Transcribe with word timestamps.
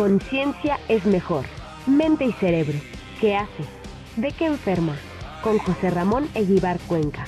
conciencia 0.00 0.80
es 0.88 1.04
mejor. 1.04 1.44
Mente 1.86 2.24
y 2.24 2.32
cerebro. 2.32 2.80
¿Qué 3.20 3.36
hace? 3.36 3.64
¿De 4.16 4.32
qué 4.32 4.46
enferma? 4.46 4.96
Con 5.42 5.58
José 5.58 5.90
Ramón 5.90 6.26
Eguibar 6.34 6.80
Cuenca. 6.86 7.26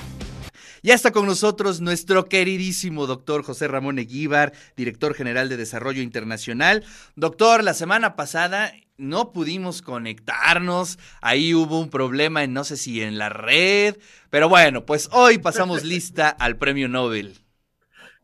Ya 0.81 0.95
está 0.95 1.11
con 1.11 1.27
nosotros 1.27 1.81
nuestro 1.81 2.25
queridísimo 2.25 3.05
doctor 3.05 3.43
José 3.43 3.67
Ramón 3.67 3.99
Eguíbar, 3.99 4.53
director 4.75 5.13
general 5.13 5.49
de 5.49 5.57
Desarrollo 5.57 6.01
Internacional. 6.01 6.83
Doctor, 7.15 7.63
la 7.63 7.75
semana 7.75 8.15
pasada 8.15 8.73
no 8.97 9.33
pudimos 9.33 9.83
conectarnos, 9.83 10.97
ahí 11.21 11.53
hubo 11.53 11.79
un 11.79 11.91
problema 11.91 12.43
en 12.43 12.53
no 12.53 12.63
sé 12.63 12.77
si 12.77 13.03
en 13.03 13.19
la 13.19 13.29
red, 13.29 13.97
pero 14.31 14.49
bueno, 14.49 14.83
pues 14.83 15.09
hoy 15.11 15.37
pasamos 15.37 15.83
lista 15.83 16.27
al 16.27 16.57
premio 16.57 16.89
Nobel. 16.89 17.42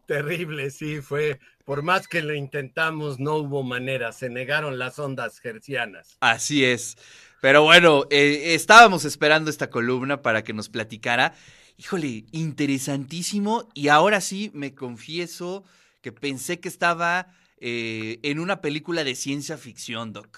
Terrible, 0.10 0.72
sí, 0.72 1.02
fue, 1.02 1.40
por 1.66 1.84
más 1.84 2.08
que 2.08 2.22
lo 2.22 2.34
intentamos, 2.34 3.20
no 3.20 3.36
hubo 3.36 3.62
manera, 3.64 4.12
se 4.12 4.30
negaron 4.30 4.80
las 4.80 4.98
ondas 4.98 5.40
gercianas. 5.40 6.18
Así 6.20 6.66
es. 6.66 6.98
Pero 7.42 7.64
bueno, 7.64 8.06
eh, 8.10 8.56
estábamos 8.56 9.06
esperando 9.06 9.50
esta 9.50 9.70
columna 9.70 10.22
para 10.22 10.44
que 10.44 10.52
nos 10.52 10.68
platicara 10.68 11.34
híjole, 11.80 12.26
interesantísimo. 12.32 13.70
Y 13.74 13.88
ahora 13.88 14.20
sí 14.20 14.52
me 14.54 14.76
confieso 14.76 15.64
que 16.02 16.12
pensé 16.12 16.60
que 16.60 16.68
estaba 16.68 17.28
eh, 17.58 18.20
en 18.22 18.40
una 18.40 18.62
película 18.62 19.04
de 19.04 19.16
ciencia 19.16 19.58
ficción, 19.58 20.12
Doc. 20.12 20.38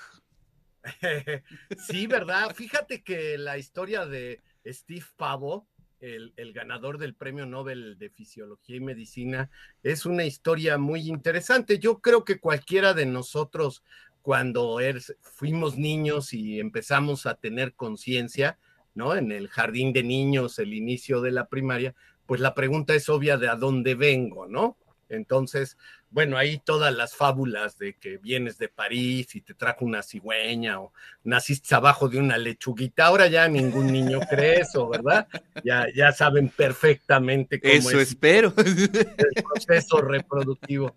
sí, 1.88 2.08
¿verdad? 2.08 2.55
Fíjate 2.55 3.04
que 3.04 3.38
la 3.40 3.58
historia 3.58 4.05
de 4.05 4.40
Steve 4.66 5.05
Pavo, 5.18 5.68
el, 6.02 6.54
ganador 6.54 6.98
del 6.98 7.14
Premio 7.14 7.46
Nobel 7.46 7.98
de 7.98 8.10
Fisiología 8.10 8.76
y 8.76 8.82
Medicina, 8.82 9.50
es 9.84 10.05
una 10.05 10.26
historia 10.26 10.77
muy 10.77 11.08
interesante. 11.08 11.80
Yo 11.80 12.00
creo 12.00 12.26
que 12.26 12.40
cualquiera 12.40 12.94
de 12.94 13.05
nosotros, 13.05 13.84
cuando 14.22 14.80
fuimos 15.22 15.77
niños 15.77 16.34
y 16.34 16.60
empezamos 16.60 17.26
a 17.26 17.36
tener 17.36 17.74
conciencia, 17.74 18.57
¿no? 18.94 19.16
En 19.16 19.32
el 19.32 19.48
jardín 19.48 19.94
de 19.94 20.04
niños, 20.04 20.60
el 20.60 20.74
inicio 20.74 21.22
de 21.22 21.32
la 21.32 21.48
primaria, 21.48 21.96
pues 22.26 22.41
la 22.41 22.54
pregunta 22.54 22.94
es 22.94 23.10
obvia 23.10 23.38
de 23.38 23.48
a 23.48 23.55
dónde 23.55 23.96
vengo, 23.96 24.48
¿no? 24.48 24.77
Entonces, 25.12 25.77
bueno, 26.09 26.37
ahí 26.37 26.59
todas 26.59 26.93
las 26.93 27.15
fábulas 27.15 27.77
de 27.77 27.93
que 27.93 28.17
vienes 28.17 28.57
de 28.57 28.70
París 28.70 29.35
y 29.35 29.41
te 29.41 29.54
trajo 29.54 29.85
una 29.85 30.04
cigüeña 30.04 30.79
o 30.79 30.93
naciste 31.23 31.76
abajo 31.76 32.09
de 32.09 32.20
una 32.20 32.37
lechuguita, 32.37 33.05
ahora 33.05 33.27
ya 33.27 33.48
ningún 33.48 33.87
niño 33.87 34.20
cree 34.29 34.62
eso, 34.62 34.89
¿verdad? 34.89 35.27
Ya, 35.63 35.87
ya 35.93 36.12
saben 36.12 36.49
perfectamente 36.49 37.59
cómo 37.59 37.73
eso 37.73 37.99
espero. 37.99 38.54
el 38.57 39.43
proceso 39.43 40.01
reproductivo. 40.01 40.95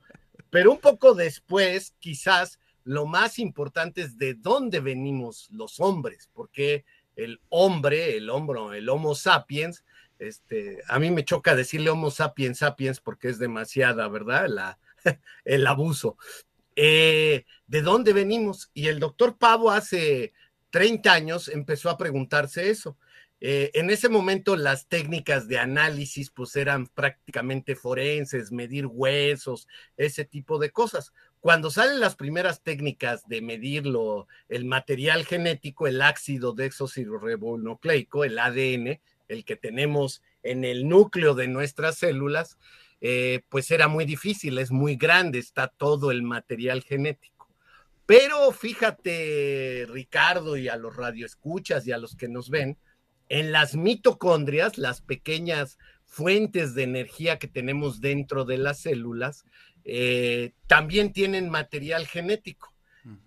Pero 0.50 0.72
un 0.72 0.78
poco 0.78 1.14
después, 1.14 1.94
quizás 1.98 2.58
lo 2.84 3.06
más 3.06 3.38
importante 3.38 4.02
es 4.02 4.18
de 4.18 4.34
dónde 4.34 4.80
venimos 4.80 5.48
los 5.50 5.80
hombres, 5.80 6.28
porque 6.32 6.84
el 7.16 7.40
hombre, 7.48 8.16
el 8.16 8.30
hombro, 8.30 8.72
el 8.72 8.88
Homo 8.88 9.14
sapiens, 9.14 9.84
este, 10.28 10.82
a 10.88 10.98
mí 10.98 11.10
me 11.10 11.24
choca 11.24 11.54
decirle 11.54 11.90
Homo 11.90 12.10
sapiens 12.10 12.58
sapiens 12.58 13.00
porque 13.00 13.28
es 13.28 13.38
demasiada, 13.38 14.08
¿verdad? 14.08 14.76
El 15.44 15.66
abuso. 15.66 16.16
Eh, 16.76 17.44
¿De 17.66 17.82
dónde 17.82 18.12
venimos? 18.12 18.70
Y 18.74 18.88
el 18.88 18.98
doctor 18.98 19.38
Pavo 19.38 19.70
hace 19.70 20.32
30 20.70 21.12
años 21.12 21.48
empezó 21.48 21.90
a 21.90 21.98
preguntarse 21.98 22.70
eso. 22.70 22.96
Eh, 23.40 23.70
en 23.74 23.90
ese 23.90 24.08
momento 24.08 24.56
las 24.56 24.86
técnicas 24.86 25.48
de 25.48 25.58
análisis 25.58 26.30
pues 26.30 26.56
eran 26.56 26.86
prácticamente 26.86 27.76
forenses, 27.76 28.50
medir 28.50 28.86
huesos, 28.86 29.68
ese 29.96 30.24
tipo 30.24 30.58
de 30.58 30.70
cosas. 30.70 31.12
Cuando 31.40 31.70
salen 31.70 32.00
las 32.00 32.16
primeras 32.16 32.62
técnicas 32.62 33.28
de 33.28 33.42
medirlo, 33.42 34.28
el 34.48 34.64
material 34.64 35.26
genético, 35.26 35.86
el 35.86 36.00
ácido 36.00 36.54
desoxirribonucleico, 36.54 38.24
el 38.24 38.38
ADN, 38.38 38.98
el 39.28 39.44
que 39.44 39.56
tenemos 39.56 40.22
en 40.42 40.64
el 40.64 40.88
núcleo 40.88 41.34
de 41.34 41.48
nuestras 41.48 41.96
células, 41.96 42.58
eh, 43.00 43.42
pues 43.48 43.70
era 43.70 43.88
muy 43.88 44.04
difícil, 44.04 44.58
es 44.58 44.70
muy 44.70 44.96
grande, 44.96 45.38
está 45.38 45.68
todo 45.68 46.10
el 46.10 46.22
material 46.22 46.82
genético. 46.82 47.48
Pero 48.06 48.52
fíjate, 48.52 49.86
Ricardo, 49.88 50.56
y 50.56 50.68
a 50.68 50.76
los 50.76 50.96
radioescuchas 50.96 51.86
y 51.86 51.92
a 51.92 51.98
los 51.98 52.16
que 52.16 52.28
nos 52.28 52.50
ven, 52.50 52.76
en 53.28 53.52
las 53.52 53.74
mitocondrias, 53.74 54.76
las 54.76 55.00
pequeñas 55.00 55.78
fuentes 56.04 56.74
de 56.74 56.82
energía 56.82 57.38
que 57.38 57.48
tenemos 57.48 58.00
dentro 58.00 58.44
de 58.44 58.58
las 58.58 58.80
células, 58.80 59.44
eh, 59.84 60.52
también 60.66 61.12
tienen 61.12 61.50
material 61.50 62.06
genético. 62.06 62.72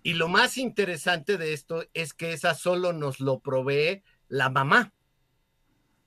Y 0.02 0.14
lo 0.14 0.26
más 0.26 0.58
interesante 0.58 1.36
de 1.38 1.52
esto 1.52 1.84
es 1.94 2.12
que 2.12 2.32
esa 2.32 2.54
solo 2.54 2.92
nos 2.92 3.20
lo 3.20 3.38
provee 3.38 4.02
la 4.28 4.48
mamá. 4.50 4.92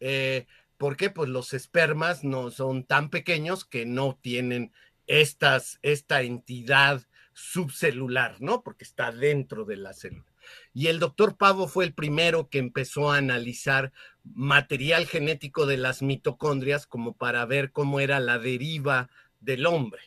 Eh, 0.01 0.47
¿Por 0.77 0.97
qué? 0.97 1.09
Pues 1.09 1.29
los 1.29 1.53
espermas 1.53 2.25
no 2.25 2.51
son 2.51 2.83
tan 2.83 3.09
pequeños 3.09 3.63
que 3.63 3.85
no 3.85 4.19
tienen 4.21 4.73
esta 5.07 6.21
entidad 6.21 7.03
subcelular, 7.33 8.41
¿no? 8.41 8.63
Porque 8.63 8.83
está 8.83 9.11
dentro 9.11 9.63
de 9.63 9.77
la 9.77 9.93
célula. 9.93 10.25
Y 10.73 10.87
el 10.87 10.99
doctor 10.99 11.37
Pavo 11.37 11.67
fue 11.67 11.85
el 11.85 11.93
primero 11.93 12.49
que 12.49 12.59
empezó 12.59 13.11
a 13.11 13.17
analizar 13.17 13.91
material 14.23 15.05
genético 15.05 15.65
de 15.65 15.77
las 15.77 16.01
mitocondrias 16.01 16.87
como 16.87 17.13
para 17.13 17.45
ver 17.45 17.71
cómo 17.71 17.99
era 17.99 18.19
la 18.19 18.39
deriva 18.39 19.09
del 19.39 19.65
hombre. 19.65 20.01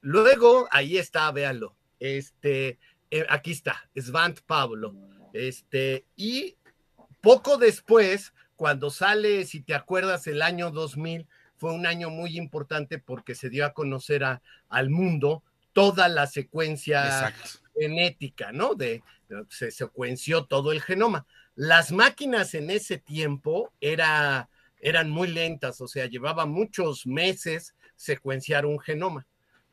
Luego, 0.00 0.68
ahí 0.70 0.98
está, 0.98 1.30
véalo. 1.30 1.76
Este, 1.98 2.78
eh, 3.10 3.26
aquí 3.28 3.52
está, 3.52 3.88
Svant 3.94 4.40
Pablo. 4.40 4.94
Este, 5.32 6.04
y 6.16 6.56
poco 7.20 7.56
después, 7.56 8.34
cuando 8.56 8.90
sale, 8.90 9.44
si 9.44 9.60
te 9.60 9.74
acuerdas, 9.74 10.26
el 10.26 10.42
año 10.42 10.70
2000, 10.70 11.26
fue 11.56 11.72
un 11.72 11.86
año 11.86 12.10
muy 12.10 12.36
importante 12.36 12.98
porque 12.98 13.34
se 13.34 13.48
dio 13.48 13.64
a 13.64 13.72
conocer 13.72 14.24
al 14.68 14.90
mundo 14.90 15.42
toda 15.72 16.08
la 16.08 16.26
secuencia 16.26 17.34
genética, 17.74 18.52
¿no? 18.52 18.74
De, 18.74 19.02
se 19.48 19.70
secuenció 19.70 20.44
todo 20.44 20.72
el 20.72 20.82
genoma. 20.82 21.26
Las 21.54 21.92
máquinas 21.92 22.54
en 22.54 22.70
ese 22.70 22.98
tiempo 22.98 23.72
era, 23.80 24.48
eran 24.80 25.10
muy 25.10 25.28
lentas, 25.28 25.80
o 25.80 25.88
sea, 25.88 26.06
llevaba 26.06 26.46
muchos 26.46 27.06
meses 27.06 27.74
secuenciar 27.96 28.66
un 28.66 28.80
genoma. 28.80 29.26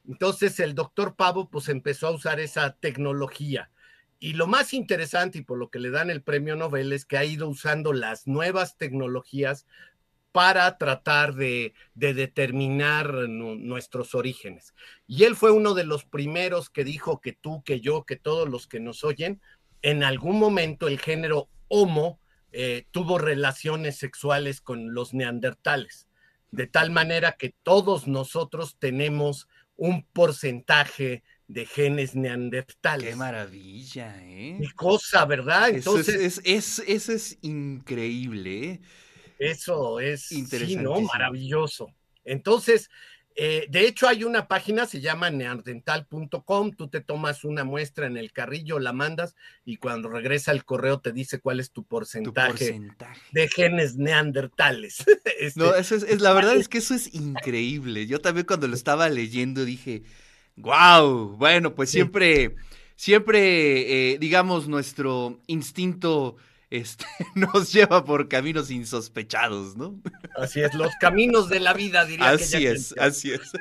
Entonces 0.07 0.59
el 0.59 0.73
doctor 0.73 1.15
Pavo 1.15 1.49
pues 1.49 1.69
empezó 1.69 2.07
a 2.07 2.11
usar 2.11 2.39
esa 2.39 2.73
tecnología. 2.73 3.69
Y 4.23 4.33
lo 4.33 4.45
más 4.45 4.75
interesante 4.75 5.39
y 5.39 5.41
por 5.41 5.57
lo 5.57 5.71
que 5.71 5.79
le 5.79 5.89
dan 5.89 6.11
el 6.11 6.21
premio 6.21 6.55
Nobel 6.55 6.93
es 6.93 7.05
que 7.05 7.17
ha 7.17 7.25
ido 7.25 7.49
usando 7.49 7.91
las 7.91 8.27
nuevas 8.27 8.77
tecnologías 8.77 9.65
para 10.31 10.77
tratar 10.77 11.33
de, 11.33 11.73
determinar 11.95 13.13
nuestros 13.27 14.13
orígenes. 14.13 14.75
Y 15.07 15.23
él 15.23 15.35
fue 15.35 15.49
uno 15.49 15.73
de 15.73 15.85
los 15.85 16.05
primeros 16.05 16.69
que 16.69 16.83
dijo 16.83 17.19
que 17.19 17.33
tú, 17.33 17.63
que 17.63 17.81
yo, 17.81 18.05
que 18.05 18.15
todos 18.15 18.47
los 18.47 18.67
que 18.67 18.79
nos 18.79 19.03
oyen, 19.03 19.41
en 19.81 20.03
algún 20.03 20.37
momento 20.37 20.87
el 20.87 20.99
género 20.99 21.49
Homo 21.67 22.19
eh, 22.51 22.85
tuvo 22.91 23.17
relaciones 23.17 23.97
sexuales 23.97 24.61
con 24.61 24.93
los 24.93 25.15
neandertales, 25.15 26.07
de 26.51 26.67
tal 26.67 26.91
manera 26.91 27.31
que 27.31 27.55
todos 27.63 28.07
nosotros 28.07 28.77
tenemos 28.77 29.47
un 29.77 30.03
porcentaje 30.03 31.23
de 31.51 31.65
genes 31.65 32.15
neandertales. 32.15 33.09
Qué 33.09 33.15
maravilla, 33.15 34.15
¿eh? 34.23 34.57
Qué 34.61 34.73
cosa, 34.73 35.25
¿verdad? 35.25 35.69
Entonces, 35.69 36.41
eso 36.45 36.81
es, 36.85 37.09
es, 37.09 37.37
increíble. 37.41 38.63
¿eh? 38.63 38.81
Eso 39.37 39.99
es, 39.99 40.27
sí, 40.27 40.77
¿no? 40.77 41.01
Maravilloso. 41.01 41.93
Entonces, 42.23 42.89
eh, 43.35 43.67
de 43.69 43.85
hecho, 43.85 44.07
hay 44.07 44.23
una 44.23 44.47
página, 44.47 44.85
se 44.85 45.01
llama 45.01 45.29
neandertal.com, 45.29 46.71
tú 46.71 46.87
te 46.87 47.01
tomas 47.01 47.43
una 47.43 47.65
muestra 47.65 48.07
en 48.07 48.15
el 48.15 48.31
carrillo, 48.31 48.79
la 48.79 48.93
mandas 48.93 49.35
y 49.65 49.75
cuando 49.75 50.07
regresa 50.07 50.53
el 50.53 50.63
correo 50.63 51.01
te 51.01 51.11
dice 51.11 51.39
cuál 51.39 51.59
es 51.59 51.71
tu 51.71 51.83
porcentaje, 51.83 52.79
de 53.31 53.47
genes 53.49 53.97
neandertales. 53.97 55.03
Este, 55.41 55.59
no, 55.59 55.73
eso 55.73 55.95
es, 55.95 56.21
la 56.21 56.33
verdad 56.33 56.55
es 56.55 56.69
que 56.69 56.77
eso 56.77 56.93
es 56.93 57.15
increíble. 57.15 58.05
Yo 58.05 58.21
también 58.21 58.45
cuando 58.45 58.67
lo 58.67 58.75
estaba 58.75 59.09
leyendo 59.09 59.65
dije, 59.65 60.03
wow, 60.61 61.35
bueno, 61.37 61.73
pues 61.73 61.89
siempre, 61.89 62.55
siempre, 62.95 64.13
eh, 64.13 64.17
digamos, 64.19 64.67
nuestro 64.67 65.39
instinto 65.47 66.37
este, 66.71 67.05
nos 67.35 67.71
lleva 67.73 68.03
por 68.05 68.29
caminos 68.29 68.71
insospechados, 68.71 69.75
¿no? 69.75 70.01
Así 70.37 70.61
es, 70.61 70.73
los 70.73 70.91
caminos 70.99 71.49
de 71.49 71.59
la 71.59 71.73
vida, 71.73 72.05
diría 72.05 72.29
Así 72.29 72.65
es, 72.65 72.95
así 72.97 73.31
es. 73.31 73.51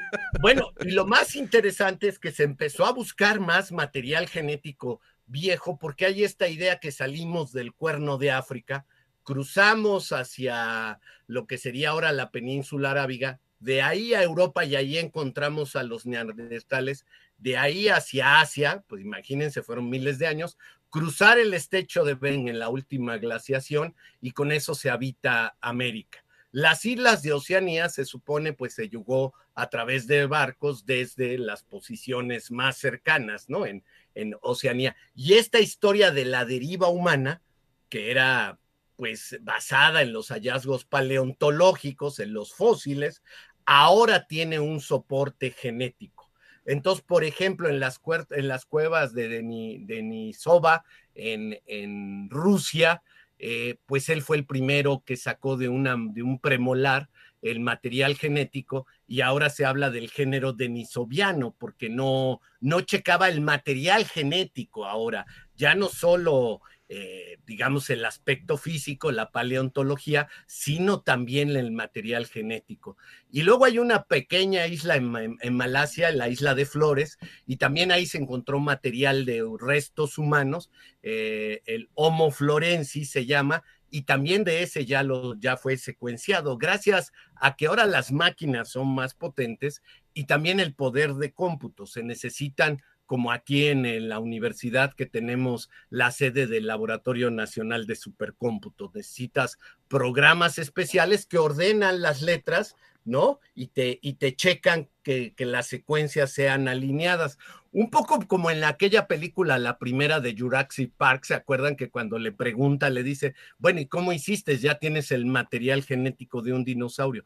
Bueno, 0.40 0.72
y 0.80 0.92
lo 0.92 1.06
más 1.06 1.34
interesante 1.34 2.08
es 2.08 2.18
que 2.18 2.30
se 2.30 2.44
empezó 2.44 2.86
a 2.86 2.92
buscar 2.92 3.40
más 3.40 3.72
material 3.72 4.28
genético 4.28 5.00
viejo, 5.26 5.76
porque 5.76 6.06
hay 6.06 6.24
esta 6.24 6.48
idea 6.48 6.78
que 6.78 6.92
salimos 6.92 7.52
del 7.52 7.72
cuerno 7.72 8.16
de 8.16 8.30
África, 8.30 8.86
cruzamos 9.24 10.12
hacia 10.12 11.00
lo 11.26 11.46
que 11.46 11.58
sería 11.58 11.90
ahora 11.90 12.12
la 12.12 12.30
península 12.30 12.92
arábiga, 12.92 13.40
de 13.60 13.82
ahí 13.82 14.14
a 14.14 14.22
Europa 14.22 14.64
y 14.64 14.74
ahí 14.74 14.98
encontramos 14.98 15.76
a 15.76 15.82
los 15.82 16.06
neandertales, 16.06 17.06
de 17.38 17.56
ahí 17.56 17.88
hacia 17.88 18.40
Asia, 18.40 18.84
pues 18.88 19.02
imagínense, 19.02 19.62
fueron 19.62 19.88
miles 19.88 20.18
de 20.18 20.26
años, 20.26 20.58
cruzar 20.88 21.38
el 21.38 21.54
estrecho 21.54 22.04
de 22.04 22.14
Bering 22.14 22.48
en 22.48 22.58
la 22.58 22.68
última 22.68 23.16
glaciación 23.18 23.94
y 24.20 24.32
con 24.32 24.50
eso 24.50 24.74
se 24.74 24.90
habita 24.90 25.56
América. 25.60 26.24
Las 26.52 26.84
islas 26.84 27.22
de 27.22 27.32
Oceanía 27.32 27.88
se 27.88 28.04
supone 28.04 28.52
pues 28.52 28.74
se 28.74 28.88
llegó 28.88 29.34
a 29.54 29.70
través 29.70 30.06
de 30.06 30.26
barcos 30.26 30.84
desde 30.84 31.38
las 31.38 31.62
posiciones 31.62 32.50
más 32.50 32.76
cercanas, 32.76 33.48
¿no? 33.48 33.66
En, 33.66 33.84
en 34.14 34.34
Oceanía. 34.42 34.96
Y 35.14 35.34
esta 35.34 35.60
historia 35.60 36.10
de 36.10 36.24
la 36.24 36.44
deriva 36.44 36.88
humana, 36.88 37.40
que 37.88 38.10
era 38.10 38.58
pues 38.96 39.38
basada 39.40 40.02
en 40.02 40.12
los 40.12 40.28
hallazgos 40.28 40.84
paleontológicos, 40.84 42.18
en 42.18 42.34
los 42.34 42.52
fósiles, 42.52 43.22
ahora 43.72 44.26
tiene 44.26 44.58
un 44.58 44.80
soporte 44.80 45.52
genético. 45.52 46.28
Entonces, 46.66 47.04
por 47.06 47.22
ejemplo, 47.22 47.68
en 47.68 47.78
las, 47.78 48.00
en 48.30 48.48
las 48.48 48.66
cuevas 48.66 49.14
de 49.14 49.28
Denisova, 49.28 50.84
en, 51.14 52.28
Rusia, 52.30 53.04
eh, 53.38 53.76
pues 53.86 54.08
él 54.08 54.22
fue 54.22 54.38
el 54.38 54.44
primero 54.44 55.04
que 55.06 55.16
sacó 55.16 55.56
de, 55.56 55.66
de 55.66 56.22
un 56.22 56.40
premolar 56.40 57.10
el 57.42 57.60
material 57.60 58.16
genético 58.16 58.88
y 59.06 59.20
ahora 59.20 59.50
se 59.50 59.64
habla 59.64 59.90
del 59.90 60.10
género 60.10 60.52
denisoviano 60.52 61.54
porque 61.56 61.88
no, 61.88 62.40
no 62.60 62.80
checaba 62.80 63.28
el 63.28 63.40
material 63.40 64.04
genético 64.04 64.84
ahora, 64.84 65.26
ya 65.54 65.76
no 65.76 65.88
solo 65.88 66.60
eh, 66.92 67.38
digamos, 67.46 67.88
el 67.90 68.04
aspecto 68.04 68.56
físico, 68.56 69.12
la 69.12 69.30
paleontología, 69.30 70.28
sino 70.48 71.02
también 71.02 71.54
el 71.54 71.70
material 71.70 72.26
genético. 72.26 72.96
Y 73.30 73.42
luego 73.42 73.64
hay 73.64 73.78
una 73.78 74.02
pequeña 74.06 74.66
isla 74.66 74.96
en, 74.96 75.54
Malasia, 75.54 76.10
la 76.10 76.28
isla 76.28 76.56
de 76.56 76.66
Flores, 76.66 77.16
y 77.46 77.58
también 77.58 77.92
ahí 77.92 78.06
se 78.06 78.18
encontró 78.18 78.58
material 78.58 79.24
de 79.24 79.40
restos 79.60 80.18
humanos, 80.18 80.72
eh, 81.04 81.62
el 81.66 81.88
Homo 81.94 82.32
florensis 82.32 83.08
se 83.08 83.24
llama, 83.24 83.62
y 83.88 84.02
también 84.02 84.42
de 84.42 84.64
ese 84.64 84.84
ya, 84.84 85.04
lo, 85.04 85.38
ya 85.38 85.56
fue 85.56 85.76
secuenciado, 85.76 86.58
gracias 86.58 87.12
a 87.36 87.54
que 87.54 87.68
ahora 87.68 87.86
las 87.86 88.10
máquinas 88.10 88.68
son 88.68 88.92
más 88.92 89.14
potentes 89.14 89.80
y 90.12 90.24
también 90.24 90.58
el 90.58 90.74
poder 90.74 91.14
de 91.14 91.32
cómputo. 91.32 91.86
Se 91.86 92.02
necesitan 92.02 92.82
como 93.10 93.32
aquí 93.32 93.66
en 93.66 94.08
la 94.08 94.20
universidad 94.20 94.94
que 94.94 95.04
tenemos 95.04 95.68
la 95.88 96.12
sede 96.12 96.46
del 96.46 96.68
Laboratorio 96.68 97.32
Nacional 97.32 97.88
de 97.88 97.96
Supercómputo. 97.96 98.92
Necesitas 98.94 99.58
programas 99.88 100.58
especiales 100.58 101.26
que 101.26 101.36
ordenan 101.36 102.02
las 102.02 102.22
letras, 102.22 102.76
¿no? 103.04 103.40
Y 103.52 103.66
te, 103.66 103.98
y 104.00 104.12
te 104.12 104.36
checan 104.36 104.88
que, 105.02 105.34
que, 105.34 105.44
las 105.44 105.66
secuencias 105.66 106.30
sean 106.30 106.68
alineadas. 106.68 107.36
Un 107.72 107.90
poco 107.90 108.24
como 108.28 108.48
en 108.48 108.62
aquella 108.62 109.08
película, 109.08 109.58
la 109.58 109.80
primera 109.80 110.20
de 110.20 110.36
Jurassic 110.38 110.92
Park, 110.96 111.24
¿se 111.24 111.34
acuerdan 111.34 111.74
que 111.74 111.90
cuando 111.90 112.16
le 112.16 112.30
pregunta, 112.30 112.90
le 112.90 113.02
dice, 113.02 113.34
bueno, 113.58 113.80
¿y 113.80 113.86
cómo 113.86 114.12
hiciste? 114.12 114.56
Ya 114.58 114.78
tienes 114.78 115.10
el 115.10 115.26
material 115.26 115.82
genético 115.82 116.42
de 116.42 116.52
un 116.52 116.62
dinosaurio. 116.62 117.24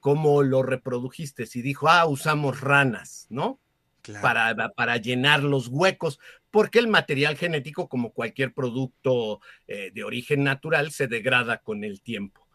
¿Cómo 0.00 0.42
lo 0.42 0.62
reprodujiste? 0.62 1.46
Y 1.52 1.60
dijo, 1.60 1.90
ah, 1.90 2.06
usamos 2.06 2.62
ranas, 2.62 3.26
¿no? 3.28 3.60
Para, 4.22 4.70
para, 4.70 4.96
llenar 4.96 5.42
los 5.42 5.68
huecos, 5.68 6.18
porque 6.50 6.78
el 6.78 6.88
material 6.88 7.36
genético, 7.36 7.88
como 7.88 8.12
cualquier 8.12 8.52
producto 8.52 9.40
eh, 9.66 9.90
de 9.94 10.04
origen 10.04 10.44
natural, 10.44 10.90
se 10.90 11.06
degrada 11.06 11.58
con 11.58 11.84
el 11.84 12.00
tiempo. 12.00 12.46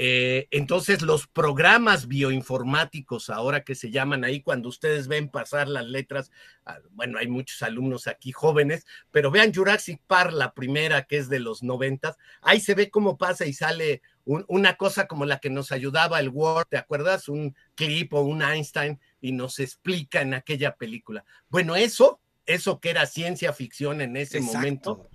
Eh, 0.00 0.46
entonces, 0.52 1.02
los 1.02 1.26
programas 1.26 2.06
bioinformáticos, 2.06 3.30
ahora 3.30 3.64
que 3.64 3.74
se 3.74 3.90
llaman 3.90 4.22
ahí, 4.22 4.42
cuando 4.42 4.68
ustedes 4.68 5.08
ven 5.08 5.28
pasar 5.28 5.66
las 5.66 5.86
letras, 5.86 6.30
ah, 6.66 6.78
bueno, 6.92 7.18
hay 7.18 7.26
muchos 7.26 7.62
alumnos 7.62 8.06
aquí 8.06 8.30
jóvenes, 8.30 8.86
pero 9.10 9.32
vean 9.32 9.52
Jurassic 9.52 10.00
Park, 10.06 10.30
la 10.34 10.54
primera 10.54 11.02
que 11.02 11.16
es 11.16 11.28
de 11.28 11.40
los 11.40 11.64
noventas, 11.64 12.16
ahí 12.42 12.60
se 12.60 12.76
ve 12.76 12.90
cómo 12.90 13.18
pasa 13.18 13.44
y 13.44 13.52
sale 13.52 14.00
una 14.24 14.76
cosa 14.76 15.08
como 15.08 15.24
la 15.24 15.40
que 15.40 15.50
nos 15.50 15.72
ayudaba 15.72 16.20
el 16.20 16.28
Word, 16.28 16.68
¿te 16.68 16.76
acuerdas? 16.76 17.28
Un 17.28 17.56
clip 17.74 18.14
o 18.14 18.20
un 18.20 18.42
Einstein 18.42 19.00
y 19.20 19.32
nos 19.32 19.58
explica 19.58 20.20
en 20.20 20.34
aquella 20.34 20.76
película. 20.76 21.24
Bueno, 21.48 21.76
eso, 21.76 22.20
eso 22.46 22.80
que 22.80 22.90
era 22.90 23.06
ciencia 23.06 23.52
ficción 23.52 24.00
en 24.00 24.16
ese 24.16 24.40
momento, 24.40 25.08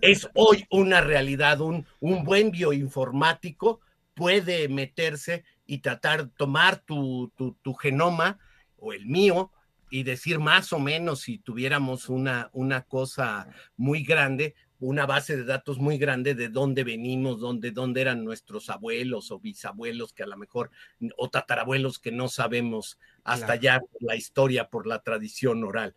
es 0.00 0.28
hoy 0.34 0.66
una 0.70 1.00
realidad, 1.00 1.60
un, 1.60 1.86
un 2.00 2.24
buen 2.24 2.50
bioinformático 2.50 3.80
puede 4.14 4.68
meterse 4.68 5.44
y 5.66 5.78
tratar, 5.78 6.28
tomar 6.28 6.78
tu, 6.78 7.32
tu, 7.36 7.74
genoma 7.74 8.38
o 8.78 8.92
el 8.92 9.06
mío 9.06 9.52
y 9.90 10.02
decir 10.04 10.38
más 10.38 10.72
o 10.72 10.78
menos 10.78 11.20
si 11.20 11.38
tuviéramos 11.38 12.08
una, 12.08 12.50
una 12.52 12.82
cosa 12.82 13.48
muy 13.76 14.02
grande, 14.02 14.54
una 14.80 15.06
base 15.06 15.36
de 15.36 15.44
datos 15.44 15.78
muy 15.78 15.98
grande 15.98 16.34
de 16.34 16.48
dónde 16.48 16.84
venimos, 16.84 17.40
dónde, 17.40 17.70
dónde 17.70 18.02
eran 18.02 18.24
nuestros 18.24 18.68
abuelos 18.68 19.30
o 19.30 19.38
bisabuelos 19.38 20.12
que 20.12 20.22
a 20.22 20.26
lo 20.26 20.36
mejor, 20.36 20.70
o 21.16 21.30
tatarabuelos 21.30 21.98
que 21.98 22.12
no 22.12 22.28
sabemos 22.28 22.98
hasta 23.24 23.54
allá 23.54 23.80
por 23.80 24.02
la 24.02 24.16
historia, 24.16 24.68
por 24.68 24.86
la 24.86 25.00
tradición 25.00 25.64
oral. 25.64 25.94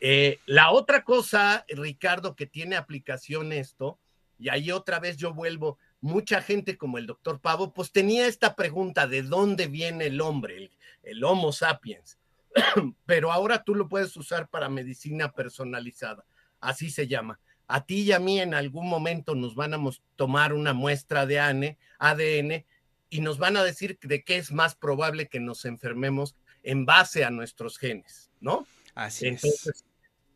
Eh, 0.00 0.38
la 0.46 0.70
otra 0.70 1.02
cosa, 1.02 1.64
Ricardo, 1.68 2.36
que 2.36 2.46
tiene 2.46 2.76
aplicación 2.76 3.52
esto, 3.52 3.98
y 4.38 4.48
ahí 4.48 4.70
otra 4.70 5.00
vez 5.00 5.16
yo 5.16 5.34
vuelvo, 5.34 5.78
mucha 6.00 6.40
gente 6.40 6.78
como 6.78 6.96
el 6.96 7.06
doctor 7.06 7.40
Pavo, 7.40 7.74
pues 7.74 7.92
tenía 7.92 8.26
esta 8.26 8.54
pregunta 8.56 9.06
de 9.06 9.22
dónde 9.22 9.66
viene 9.66 10.06
el 10.06 10.20
hombre, 10.20 10.56
el, 10.56 10.70
el 11.02 11.22
Homo 11.24 11.52
sapiens, 11.52 12.18
pero 13.06 13.32
ahora 13.32 13.62
tú 13.62 13.74
lo 13.74 13.88
puedes 13.88 14.16
usar 14.16 14.48
para 14.48 14.70
medicina 14.70 15.32
personalizada, 15.32 16.24
así 16.60 16.90
se 16.90 17.06
llama 17.06 17.38
a 17.70 17.86
ti 17.86 18.02
y 18.02 18.12
a 18.12 18.18
mí 18.18 18.40
en 18.40 18.52
algún 18.54 18.88
momento 18.88 19.34
nos 19.34 19.54
van 19.54 19.74
a 19.74 19.80
tomar 20.16 20.52
una 20.52 20.72
muestra 20.72 21.24
de 21.24 21.38
ADN 21.38 22.64
y 23.08 23.20
nos 23.20 23.38
van 23.38 23.56
a 23.56 23.64
decir 23.64 23.98
de 24.02 24.22
qué 24.24 24.36
es 24.36 24.52
más 24.52 24.74
probable 24.74 25.28
que 25.28 25.40
nos 25.40 25.64
enfermemos 25.64 26.36
en 26.62 26.84
base 26.84 27.24
a 27.24 27.30
nuestros 27.30 27.78
genes, 27.78 28.30
¿no? 28.40 28.66
Así 28.94 29.28
Entonces, 29.28 29.84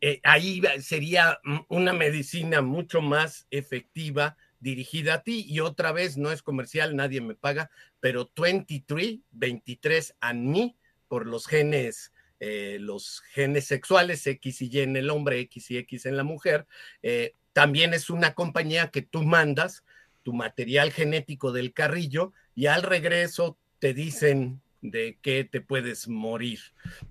eh, 0.01 0.21
ahí 0.23 0.61
sería 0.79 1.39
una 1.67 1.93
medicina 1.93 2.61
mucho 2.61 3.01
más 3.01 3.47
efectiva 3.51 4.37
dirigida 4.59 5.15
a 5.15 5.23
ti 5.23 5.45
y 5.47 5.59
otra 5.59 5.91
vez 5.91 6.17
no 6.17 6.31
es 6.31 6.41
comercial, 6.41 6.95
nadie 6.95 7.21
me 7.21 7.35
paga, 7.35 7.69
pero 7.99 8.31
23, 8.35 9.19
23 9.31 10.15
a 10.21 10.33
mí 10.33 10.77
por 11.07 11.27
los 11.27 11.47
genes 11.47 12.13
eh, 12.39 12.77
los 12.79 13.21
genes 13.31 13.65
sexuales, 13.65 14.25
X 14.27 14.61
y 14.61 14.69
Y 14.71 14.79
en 14.81 14.95
el 14.95 15.09
hombre, 15.09 15.39
X 15.39 15.71
y 15.71 15.77
X 15.77 16.05
en 16.05 16.17
la 16.17 16.23
mujer. 16.23 16.67
Eh, 17.01 17.33
también 17.53 17.93
es 17.93 18.09
una 18.09 18.33
compañía 18.33 18.91
que 18.91 19.01
tú 19.01 19.23
mandas 19.23 19.83
tu 20.23 20.33
material 20.33 20.91
genético 20.91 21.51
del 21.51 21.71
carrillo 21.71 22.33
y 22.55 22.65
al 22.65 22.83
regreso 22.83 23.57
te 23.79 23.93
dicen 23.93 24.61
de 24.81 25.17
qué 25.21 25.43
te 25.43 25.61
puedes 25.61 26.07
morir. 26.07 26.59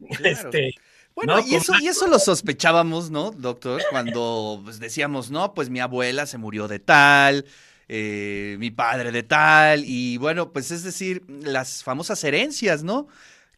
Este, 0.25 0.75
bueno, 1.15 1.39
y, 1.47 1.55
eso, 1.55 1.73
y 1.81 1.87
eso 1.87 2.09
lo 2.09 2.19
sospechábamos, 2.19 3.11
¿no, 3.11 3.31
doctor? 3.31 3.83
Cuando 3.91 4.61
pues, 4.65 4.81
decíamos, 4.81 5.31
no, 5.31 5.55
pues 5.55 5.71
mi 5.71 5.81
abuela 5.81 6.27
se 6.27 6.39
murió 6.39 6.67
de 6.67 6.81
tal, 6.81 7.47
eh, 7.89 8.57
mi 8.59 8.71
padre 8.71 9.13
de 9.13 9.23
tal, 9.23 9.85
y 9.85 10.17
bueno, 10.17 10.53
pues 10.53 10.73
es 10.73 10.83
decir, 10.83 11.23
las 11.29 11.85
famosas 11.85 12.23
herencias, 12.25 12.83
¿no? 12.83 13.07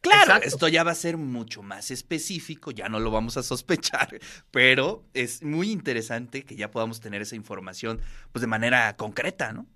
Claro, 0.01 0.41
esto 0.43 0.67
ya 0.67 0.83
va 0.83 0.91
a 0.91 0.95
ser 0.95 1.17
mucho 1.17 1.63
más 1.63 1.91
específico, 1.91 2.71
ya 2.71 2.89
no 2.89 2.99
lo 2.99 3.11
vamos 3.11 3.37
a 3.37 3.43
sospechar, 3.43 4.19
pero 4.51 5.05
es 5.13 5.43
muy 5.43 5.71
interesante 5.71 6.43
que 6.43 6.55
ya 6.55 6.71
podamos 6.71 6.99
tener 6.99 7.21
esa 7.21 7.35
información 7.35 8.01
pues 8.31 8.41
de 8.41 8.47
manera 8.47 8.95
concreta, 8.95 9.53
¿no? 9.53 9.67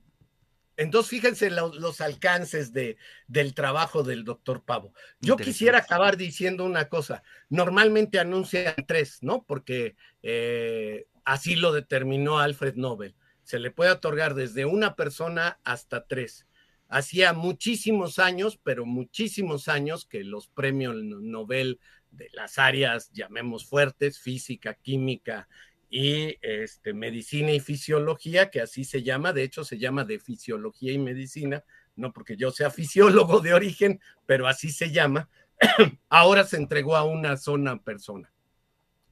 Entonces, 0.78 1.10
fíjense 1.12 1.52
los 1.52 2.02
alcances 2.02 2.74
de, 2.74 2.98
del 3.28 3.54
trabajo 3.54 4.02
del 4.02 4.24
doctor 4.24 4.64
Pavo. 4.64 4.94
Yo 5.20 5.38
quisiera 5.38 5.80
acabar 5.80 6.18
diciendo 6.18 6.66
una 6.66 6.90
cosa. 6.90 7.22
Normalmente 7.50 8.20
anuncian 8.20 8.74
tres, 8.88 9.20
¿no? 9.22 9.44
Porque 9.44 9.96
eh, 10.24 11.06
así 11.24 11.56
lo 11.56 11.72
determinó 11.72 12.40
Alfred 12.40 12.76
Nobel. 12.76 13.16
Se 13.44 13.60
le 13.60 13.70
puede 13.70 13.92
otorgar 13.92 14.34
desde 14.34 14.66
una 14.66 14.96
persona 14.96 15.60
hasta 15.64 16.08
tres 16.08 16.48
hacía 16.92 17.32
muchísimos 17.32 18.20
años, 18.20 18.60
pero 18.62 18.86
muchísimos 18.86 19.70
años 19.70 20.06
que 20.06 20.24
los 20.24 20.48
premios 20.50 20.96
Nobel 20.96 21.80
de 22.12 22.30
las 22.34 22.60
áreas, 22.60 23.10
llamemos 23.14 23.66
fuertes, 23.66 24.20
física, 24.20 24.74
química 24.74 25.48
y 25.90 26.38
este, 26.42 26.94
medicina 26.94 27.54
y 27.54 27.62
fisiología, 27.62 28.50
que 28.50 28.60
así 28.60 28.84
se 28.84 29.04
llama, 29.04 29.32
de 29.32 29.44
hecho 29.44 29.64
se 29.64 29.80
llama 29.80 30.04
de 30.04 30.20
fisiología 30.20 30.92
y 30.92 30.98
medicina, 30.98 31.64
no 31.96 32.12
porque 32.12 32.36
yo 32.36 32.52
sea 32.52 32.70
fisiólogo 32.70 33.40
de 33.40 33.54
origen, 33.54 34.02
pero 34.26 34.48
así 34.48 34.70
se 34.70 34.92
llama, 34.92 35.30
ahora 36.10 36.44
se 36.44 36.58
entregó 36.58 36.98
a 36.98 37.04
una 37.06 37.38
sola 37.38 37.82
persona. 37.82 38.32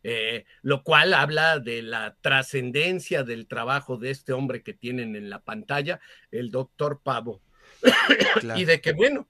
Eh, 0.01 0.45
lo 0.61 0.83
cual 0.83 1.13
habla 1.13 1.59
de 1.59 1.81
la 1.81 2.15
trascendencia 2.21 3.23
del 3.23 3.47
trabajo 3.47 3.97
de 3.97 4.11
este 4.11 4.31
hombre 4.31 4.63
que 4.63 4.73
tienen 4.73 5.17
en 5.17 5.29
la 5.29 5.41
pantalla, 5.41 5.99
el 6.31 6.51
doctor 6.51 7.01
Pavo. 7.03 7.41
y 8.55 8.65
de 8.65 8.81
que, 8.81 8.93
bueno, 8.93 9.27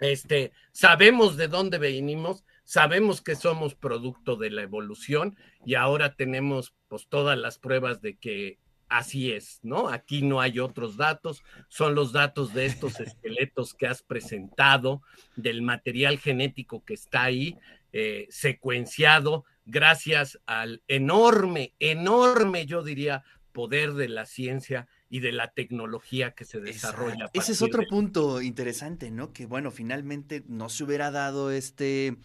este, 0.00 0.52
sabemos 0.72 1.36
de 1.36 1.48
dónde 1.48 1.78
venimos, 1.78 2.44
sabemos 2.64 3.20
que 3.20 3.36
somos 3.36 3.74
producto 3.74 4.36
de 4.36 4.50
la 4.50 4.62
evolución 4.62 5.36
y 5.64 5.74
ahora 5.74 6.14
tenemos 6.14 6.74
pues 6.88 7.06
todas 7.08 7.38
las 7.38 7.58
pruebas 7.58 8.00
de 8.00 8.16
que 8.16 8.58
así 8.88 9.32
es, 9.32 9.60
¿no? 9.62 9.88
Aquí 9.88 10.22
no 10.22 10.40
hay 10.40 10.58
otros 10.58 10.96
datos, 10.96 11.42
son 11.68 11.94
los 11.94 12.12
datos 12.12 12.52
de 12.52 12.66
estos 12.66 13.00
esqueletos 13.00 13.74
que 13.74 13.86
has 13.86 14.02
presentado, 14.02 15.02
del 15.36 15.62
material 15.62 16.18
genético 16.18 16.84
que 16.84 16.94
está 16.94 17.24
ahí, 17.24 17.56
eh, 17.92 18.26
secuenciado, 18.30 19.44
gracias 19.64 20.38
al 20.46 20.82
enorme, 20.88 21.74
enorme, 21.78 22.66
yo 22.66 22.82
diría, 22.82 23.24
poder 23.52 23.92
de 23.92 24.08
la 24.08 24.26
ciencia 24.26 24.88
y 25.12 25.20
de 25.20 25.30
la 25.30 25.52
tecnología 25.52 26.30
que 26.30 26.46
se 26.46 26.58
desarrolla. 26.58 27.28
Ese 27.34 27.52
es 27.52 27.60
otro 27.60 27.82
punto 27.86 28.40
interesante, 28.40 29.10
¿no? 29.10 29.34
Que 29.34 29.44
bueno, 29.44 29.70
finalmente 29.70 30.42
no 30.48 30.70
se 30.70 30.84
hubiera 30.84 31.10
dado 31.10 31.50
este 31.50 32.16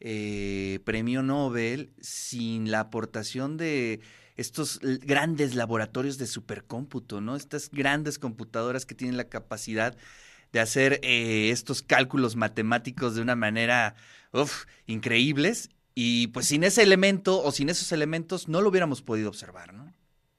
eh, 0.00 0.80
premio 0.86 1.22
Nobel 1.22 1.92
sin 2.00 2.70
la 2.70 2.80
aportación 2.80 3.58
de 3.58 4.00
estos 4.36 4.80
grandes 4.80 5.54
laboratorios 5.54 6.16
de 6.16 6.26
supercómputo, 6.26 7.20
¿no? 7.20 7.36
Estas 7.36 7.70
grandes 7.70 8.18
computadoras 8.18 8.86
que 8.86 8.94
tienen 8.94 9.18
la 9.18 9.28
capacidad 9.28 9.94
de 10.50 10.60
hacer 10.60 11.00
eh, 11.02 11.50
estos 11.50 11.82
cálculos 11.82 12.36
matemáticos 12.36 13.16
de 13.16 13.20
una 13.20 13.36
manera 13.36 13.96
increíbles. 14.86 15.68
Y 15.94 16.28
pues 16.28 16.46
sin 16.46 16.64
ese 16.64 16.82
elemento 16.82 17.42
o 17.42 17.52
sin 17.52 17.68
esos 17.68 17.92
elementos 17.92 18.48
no 18.48 18.62
lo 18.62 18.70
hubiéramos 18.70 19.02
podido 19.02 19.28
observar, 19.28 19.74
¿no? 19.74 19.92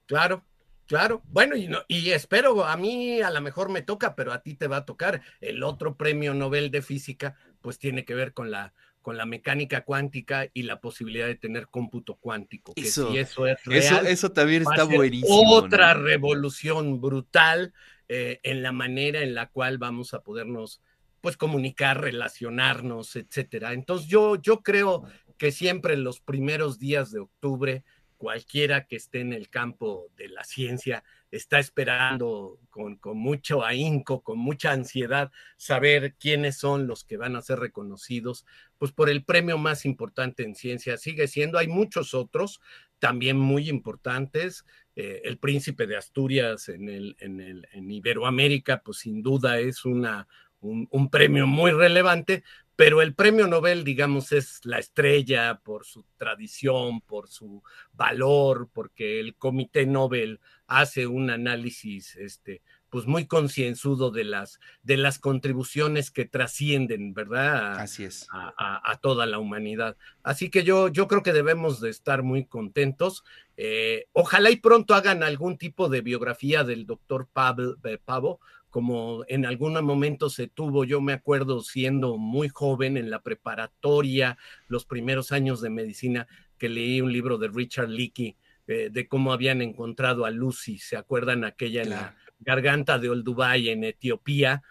Claro, 0.07 0.43
Claro, 0.89 1.21
bueno, 1.27 1.55
y, 1.55 1.69
y 1.87 2.09
espero, 2.09 2.65
a 2.65 2.75
mí 2.75 3.21
a 3.21 3.29
lo 3.29 3.41
mejor 3.41 3.69
me 3.69 3.83
toca, 3.83 4.15
pero 4.15 4.33
a 4.33 4.41
ti 4.41 4.55
te 4.55 4.65
va 4.65 4.77
a 4.77 4.85
tocar. 4.85 5.21
El 5.39 5.61
otro 5.61 5.95
premio 5.95 6.33
Nobel 6.33 6.71
de 6.71 6.81
Física, 6.81 7.35
pues 7.61 7.77
tiene 7.77 8.05
que 8.05 8.15
ver 8.15 8.33
con 8.33 8.49
la, 8.49 8.73
con 9.03 9.15
la 9.15 9.27
mecánica 9.27 9.81
cuántica 9.85 10.47
y 10.51 10.63
la 10.63 10.81
posibilidad 10.81 11.27
de 11.27 11.35
tener 11.35 11.67
cómputo 11.67 12.15
cuántico. 12.15 12.73
Que 12.73 12.81
eso, 12.81 13.11
si 13.11 13.19
eso 13.19 13.45
es 13.45 13.63
real, 13.65 14.07
eso, 14.07 14.31
también 14.31 14.63
está 14.63 14.83
buenísimo. 14.83 15.51
Otra 15.51 15.93
revolución 15.93 16.99
brutal 16.99 17.71
eh, 18.07 18.39
en 18.41 18.63
la 18.63 18.71
manera 18.71 19.21
en 19.21 19.35
la 19.35 19.45
cual 19.45 19.77
vamos 19.77 20.15
a 20.15 20.21
podernos 20.21 20.81
pues 21.21 21.37
comunicar, 21.37 22.01
relacionarnos, 22.01 23.15
etcétera. 23.15 23.73
Entonces 23.73 24.07
yo, 24.07 24.37
yo 24.37 24.63
creo 24.63 25.03
que 25.37 25.51
siempre 25.51 25.93
en 25.93 26.03
los 26.03 26.19
primeros 26.19 26.79
días 26.79 27.11
de 27.11 27.19
octubre 27.19 27.83
cualquiera 28.19 28.85
que 28.85 28.97
esté 28.97 29.21
en 29.21 29.31
el 29.31 29.49
campo 29.49 30.09
de 30.17 30.27
la 30.27 30.43
ciencia 30.43 31.05
está 31.31 31.57
esperando 31.57 32.59
con, 32.69 32.99
mucho 33.15 33.63
ahínco, 33.63 34.21
con 34.23 34.37
mucha 34.37 34.73
ansiedad, 34.73 35.31
saber 35.55 36.15
quiénes 36.19 36.57
son 36.57 36.85
los 36.85 37.05
que 37.05 37.15
van 37.15 37.37
a 37.37 37.41
ser 37.41 37.59
reconocidos, 37.59 38.45
pues 38.77 38.91
por 38.91 39.09
el 39.09 39.23
premio 39.23 39.57
más 39.57 39.85
importante 39.85 40.43
en 40.43 40.53
ciencia. 40.53 40.97
Sigue 40.97 41.29
siendo, 41.29 41.57
hay 41.57 41.69
muchos 41.69 42.13
otros 42.13 42.59
también 42.99 43.37
muy 43.37 43.69
importantes. 43.69 44.65
Eh, 44.97 45.21
el 45.23 45.37
príncipe 45.37 45.87
de 45.87 45.95
Asturias 45.95 46.67
en, 46.67 46.89
el, 46.89 47.15
en, 47.19 47.39
el, 47.39 47.69
en 47.71 47.89
Iberoamérica, 47.89 48.81
pues 48.83 48.97
sin 48.97 49.23
duda 49.23 49.59
es 49.59 49.85
una, 49.85 50.27
un, 50.59 50.89
un, 50.91 51.09
premio 51.09 51.47
muy 51.47 51.71
relevante, 51.71 52.43
pero 52.79 53.01
el 53.01 53.13
premio 53.13 53.45
Nobel, 53.45 53.83
digamos, 53.83 54.31
es 54.31 54.61
la 54.63 54.79
estrella 54.79 55.59
por 55.65 55.83
su 55.83 56.05
tradición, 56.15 57.01
por 57.01 57.27
su 57.27 57.61
valor, 57.91 58.69
porque 58.71 59.19
el 59.19 59.35
Comité 59.35 59.85
Nobel 59.85 60.39
hace 60.65 61.05
un 61.05 61.29
análisis 61.29 62.15
este, 62.15 62.61
pues 62.89 63.05
muy 63.05 63.27
concienzudo 63.27 64.11
de 64.11 64.23
las, 64.23 64.61
de 64.81 64.95
las 64.95 65.19
contribuciones 65.19 66.09
que 66.09 66.23
trascienden, 66.23 67.13
¿verdad? 67.13 67.73
A, 67.73 67.81
Así 67.81 68.05
es. 68.05 68.27
A, 68.31 68.53
a, 68.57 68.91
a, 68.91 68.97
toda 69.01 69.25
la 69.25 69.39
humanidad. 69.39 69.97
Así 70.23 70.49
que 70.49 70.63
yo, 70.63 70.87
yo 70.87 71.09
creo 71.09 71.21
que 71.21 71.33
debemos 71.33 71.81
de 71.81 71.89
estar 71.89 72.23
muy 72.23 72.45
contentos. 72.45 73.25
Eh, 73.57 74.05
ojalá 74.13 74.51
y 74.51 74.55
pronto 74.55 74.95
hagan 74.95 75.21
algún 75.21 75.57
tipo 75.57 75.89
de 75.89 75.99
biografía 75.99 76.63
del 76.63 76.85
doctor 76.85 77.27
Pavo, 77.27 78.39
como 78.69 79.23
en 79.27 79.45
algún 79.45 79.73
momento 79.83 80.29
se 80.29 80.47
tuvo, 80.47 80.85
yo 80.85 81.01
me 81.01 81.13
acuerdo 81.13 81.61
siendo 81.61 82.17
muy 82.17 82.49
joven 82.49 82.97
en 82.97 83.09
la 83.09 83.21
preparatoria, 83.21 84.37
los 84.67 84.85
primeros 84.85 85.31
años 85.31 85.61
de 85.61 85.69
medicina, 85.69 86.27
que 86.57 86.69
leí 86.69 87.01
un 87.01 87.11
libro 87.11 87.37
de 87.37 87.47
Richard 87.47 87.89
Leakey 87.89 88.35
eh, 88.67 88.89
de 88.91 89.07
cómo 89.07 89.33
habían 89.33 89.61
encontrado 89.61 90.25
a 90.25 90.29
Lucy, 90.29 90.77
¿se 90.77 90.95
acuerdan 90.95 91.43
aquella 91.43 91.81
claro. 91.81 92.01
en 92.01 92.05
la 92.05 92.15
garganta 92.39 92.99
de 92.99 93.09
Olduvai 93.09 93.69
en 93.69 93.83
Etiopía? 93.83 94.61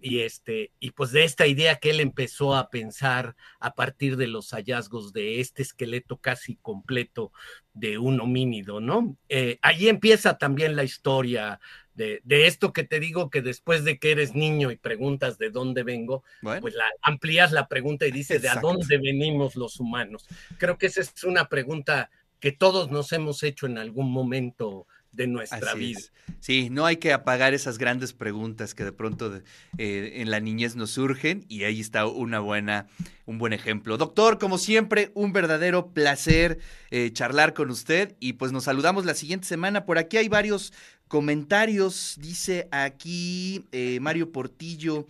Y, 0.00 0.20
este, 0.20 0.70
y 0.78 0.92
pues 0.92 1.10
de 1.10 1.24
esta 1.24 1.48
idea 1.48 1.74
que 1.76 1.90
él 1.90 1.98
empezó 1.98 2.54
a 2.54 2.70
pensar 2.70 3.34
a 3.58 3.74
partir 3.74 4.16
de 4.16 4.28
los 4.28 4.50
hallazgos 4.50 5.12
de 5.12 5.40
este 5.40 5.62
esqueleto 5.62 6.18
casi 6.18 6.54
completo 6.54 7.32
de 7.74 7.98
un 7.98 8.20
homínido, 8.20 8.80
¿no? 8.80 9.16
Eh, 9.28 9.58
allí 9.60 9.88
empieza 9.88 10.38
también 10.38 10.76
la 10.76 10.84
historia 10.84 11.58
de, 11.98 12.20
de, 12.24 12.46
esto 12.46 12.72
que 12.72 12.84
te 12.84 13.00
digo 13.00 13.28
que 13.28 13.42
después 13.42 13.84
de 13.84 13.98
que 13.98 14.12
eres 14.12 14.34
niño 14.34 14.70
y 14.70 14.76
preguntas 14.76 15.36
de 15.36 15.50
dónde 15.50 15.82
vengo, 15.82 16.22
bueno. 16.40 16.60
pues 16.60 16.74
la, 16.74 16.84
amplías 17.02 17.50
la 17.50 17.66
pregunta 17.66 18.06
y 18.06 18.12
dices 18.12 18.40
de 18.40 18.48
a 18.48 18.60
dónde 18.60 18.98
venimos 18.98 19.56
los 19.56 19.80
humanos. 19.80 20.26
Creo 20.58 20.78
que 20.78 20.86
esa 20.86 21.00
es 21.00 21.24
una 21.24 21.48
pregunta 21.48 22.10
que 22.38 22.52
todos 22.52 22.90
nos 22.90 23.12
hemos 23.12 23.42
hecho 23.42 23.66
en 23.66 23.78
algún 23.78 24.12
momento 24.12 24.86
de 25.12 25.26
nuestra 25.26 25.72
Así 25.72 25.78
vida. 25.78 25.98
Es. 25.98 26.12
Sí, 26.40 26.68
no 26.70 26.86
hay 26.86 26.98
que 26.98 27.12
apagar 27.12 27.54
esas 27.54 27.78
grandes 27.78 28.12
preguntas 28.12 28.74
que 28.74 28.84
de 28.84 28.92
pronto 28.92 29.40
eh, 29.78 30.12
en 30.16 30.30
la 30.30 30.38
niñez 30.40 30.76
nos 30.76 30.90
surgen 30.90 31.44
y 31.48 31.64
ahí 31.64 31.80
está 31.80 32.06
una 32.06 32.38
buena, 32.38 32.86
un 33.26 33.38
buen 33.38 33.52
ejemplo. 33.52 33.96
Doctor, 33.96 34.38
como 34.38 34.58
siempre, 34.58 35.10
un 35.14 35.32
verdadero 35.32 35.92
placer 35.92 36.58
eh, 36.90 37.10
charlar 37.12 37.54
con 37.54 37.70
usted 37.70 38.16
y 38.20 38.34
pues 38.34 38.52
nos 38.52 38.64
saludamos 38.64 39.04
la 39.04 39.14
siguiente 39.14 39.46
semana. 39.46 39.84
Por 39.84 39.98
aquí 39.98 40.16
hay 40.16 40.28
varios 40.28 40.72
comentarios, 41.08 42.16
dice 42.18 42.68
aquí 42.70 43.66
eh, 43.72 43.98
Mario 44.00 44.30
Portillo. 44.30 45.06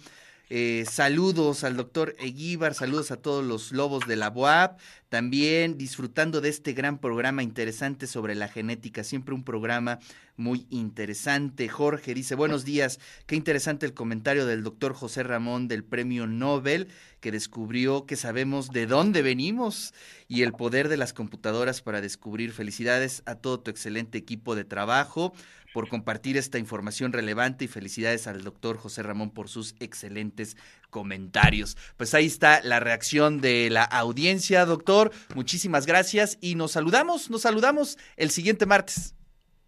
Eh, 0.50 0.86
saludos 0.90 1.62
al 1.62 1.76
doctor 1.76 2.16
Eguíbar, 2.18 2.72
saludos 2.72 3.10
a 3.10 3.16
todos 3.16 3.44
los 3.44 3.70
lobos 3.70 4.06
de 4.06 4.16
la 4.16 4.30
BOAP, 4.30 4.78
también 5.08 5.78
disfrutando 5.78 6.40
de 6.40 6.50
este 6.50 6.72
gran 6.72 6.98
programa 6.98 7.42
interesante 7.42 8.06
sobre 8.06 8.34
la 8.34 8.48
genética, 8.48 9.04
siempre 9.04 9.34
un 9.34 9.44
programa 9.44 9.98
muy 10.36 10.66
interesante. 10.70 11.68
Jorge 11.68 12.14
dice, 12.14 12.34
buenos 12.34 12.64
días, 12.64 13.00
qué 13.26 13.34
interesante 13.34 13.86
el 13.86 13.94
comentario 13.94 14.46
del 14.46 14.62
doctor 14.62 14.92
José 14.92 15.22
Ramón 15.22 15.66
del 15.66 15.82
Premio 15.82 16.26
Nobel, 16.26 16.88
que 17.20 17.32
descubrió 17.32 18.06
que 18.06 18.16
sabemos 18.16 18.68
de 18.70 18.86
dónde 18.86 19.22
venimos 19.22 19.94
y 20.28 20.42
el 20.42 20.52
poder 20.52 20.88
de 20.88 20.96
las 20.96 21.12
computadoras 21.12 21.82
para 21.82 22.00
descubrir. 22.00 22.52
Felicidades 22.52 23.22
a 23.26 23.34
todo 23.34 23.60
tu 23.60 23.70
excelente 23.70 24.18
equipo 24.18 24.54
de 24.54 24.64
trabajo 24.64 25.32
por 25.72 25.88
compartir 25.88 26.36
esta 26.36 26.58
información 26.58 27.12
relevante 27.12 27.64
y 27.64 27.68
felicidades 27.68 28.26
al 28.26 28.42
doctor 28.42 28.78
José 28.78 29.02
Ramón 29.02 29.30
por 29.30 29.48
sus 29.48 29.74
excelentes 29.80 30.56
comentarios. 30.90 31.76
Pues 31.96 32.14
ahí 32.14 32.26
está 32.26 32.60
la 32.62 32.80
reacción 32.80 33.40
de 33.40 33.70
la 33.70 33.84
audiencia, 33.84 34.64
doctor. 34.64 35.12
Muchísimas 35.34 35.86
gracias 35.86 36.38
y 36.40 36.54
nos 36.54 36.72
saludamos, 36.72 37.30
nos 37.30 37.42
saludamos 37.42 37.98
el 38.16 38.30
siguiente 38.30 38.66
martes. 38.66 39.14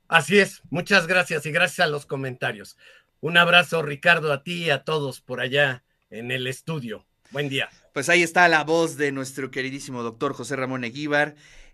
Así 0.09 0.39
es, 0.39 0.62
muchas 0.71 1.07
gracias 1.07 1.47
y 1.47 1.53
gracias 1.53 1.87
a 1.87 1.91
los 1.91 2.05
comentarios. 2.05 2.77
Un 3.21 3.37
abrazo, 3.37 3.83
Ricardo, 3.83 4.33
a 4.33 4.43
ti 4.43 4.65
y 4.65 4.71
a 4.71 4.83
todos 4.83 5.21
por 5.21 5.41
allá 5.41 5.85
en 6.11 6.31
el 6.31 6.47
estudio. 6.47 7.07
Buen 7.31 7.49
día. 7.49 7.69
Pues 7.93 8.09
ahí 8.09 8.23
está 8.23 8.49
la 8.49 8.65
voz 8.65 8.97
de 8.97 9.12
nuestro 9.12 9.50
queridísimo 9.50 10.03
doctor 10.03 10.33
José 10.33 10.57
Ramón 10.57 10.85
Eguíbar. 10.85 11.37